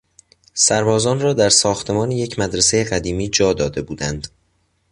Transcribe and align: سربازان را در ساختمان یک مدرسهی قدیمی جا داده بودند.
سربازان 0.53 1.19
را 1.19 1.33
در 1.33 1.49
ساختمان 1.49 2.11
یک 2.11 2.39
مدرسهی 2.39 2.83
قدیمی 2.83 3.29
جا 3.29 3.53
داده 3.53 3.81
بودند. 3.81 4.27